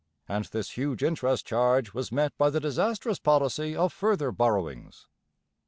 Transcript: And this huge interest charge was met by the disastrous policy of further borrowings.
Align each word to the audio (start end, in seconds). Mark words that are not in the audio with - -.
And 0.27 0.45
this 0.45 0.71
huge 0.77 1.03
interest 1.03 1.45
charge 1.45 1.93
was 1.93 2.11
met 2.11 2.35
by 2.39 2.49
the 2.49 2.59
disastrous 2.59 3.19
policy 3.19 3.75
of 3.75 3.93
further 3.93 4.31
borrowings. 4.31 5.05